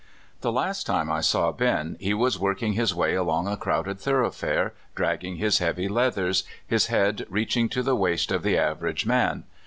The 0.39 0.51
last 0.51 0.87
time 0.87 1.11
I 1.11 1.21
saw 1.21 1.51
Ben 1.51 1.95
he 1.99 2.11
was 2.15 2.39
working 2.39 2.73
his 2.73 2.95
way 2.95 3.13
along 3.13 3.47
a 3.47 3.55
crowded 3.55 3.99
thoroughfare, 3.99 4.73
dragging 4.95 5.35
his 5.35 5.59
heavy 5.59 5.87
leathers, 5.87 6.43
his 6.65 6.87
head 6.87 7.23
reaching 7.29 7.69
to 7.69 7.83
the 7.83 7.95
waist 7.95 8.31
of 8.31 8.41
the 8.41 8.57
average 8.57 9.05
man. 9.05 9.43